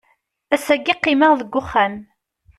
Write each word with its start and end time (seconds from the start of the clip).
Ass-agi 0.55 0.95
qqimeɣ 0.97 1.31
deg 1.39 1.53
uxxam. 1.59 1.95